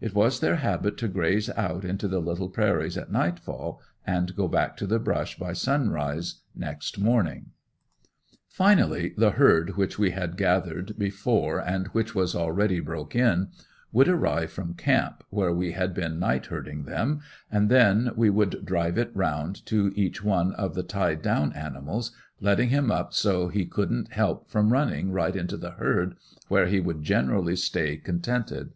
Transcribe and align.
It 0.00 0.14
was 0.14 0.40
their 0.40 0.56
habit 0.56 0.96
to 0.96 1.06
graze 1.06 1.50
out 1.50 1.84
into 1.84 2.08
the 2.08 2.18
little 2.20 2.48
prairies 2.48 2.96
at 2.96 3.12
night 3.12 3.38
fall 3.38 3.78
and 4.06 4.34
go 4.34 4.48
back 4.48 4.74
to 4.78 4.86
the 4.86 4.98
brush 4.98 5.38
by 5.38 5.52
sunrise 5.52 6.36
next 6.54 6.98
morning. 6.98 7.50
Finally 8.48 9.12
the 9.18 9.32
herd 9.32 9.76
which 9.76 9.98
we 9.98 10.12
had 10.12 10.38
gathered 10.38 10.96
before 10.98 11.58
and 11.58 11.88
which 11.88 12.14
was 12.14 12.34
already 12.34 12.80
"broke 12.80 13.14
in," 13.14 13.48
would 13.92 14.08
arrive 14.08 14.50
from 14.50 14.72
camp, 14.72 15.22
where 15.28 15.52
we 15.52 15.72
had 15.72 15.92
been 15.92 16.18
night 16.18 16.46
herding 16.46 16.84
them 16.84 17.20
and 17.52 17.68
then 17.68 18.12
we 18.16 18.30
would 18.30 18.64
drive 18.64 18.96
it 18.96 19.12
around 19.14 19.66
to 19.66 19.92
each 19.94 20.24
one 20.24 20.54
of 20.54 20.74
the 20.74 20.82
tied 20.82 21.20
down 21.20 21.52
animals, 21.52 22.12
letting 22.40 22.70
him 22.70 22.90
up 22.90 23.12
so 23.12 23.48
he 23.48 23.66
couldn't 23.66 24.14
help 24.14 24.48
from 24.48 24.72
running 24.72 25.12
right 25.12 25.36
into 25.36 25.58
the 25.58 25.72
herd, 25.72 26.16
where 26.48 26.64
he 26.66 26.80
would 26.80 27.02
generally 27.02 27.54
stay 27.54 27.98
contented. 27.98 28.72